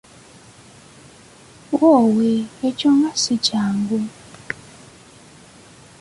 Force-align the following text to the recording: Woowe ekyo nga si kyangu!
Woowe 1.75 2.31
ekyo 2.67 2.89
nga 2.97 3.11
si 3.21 3.35
kyangu! 3.45 3.99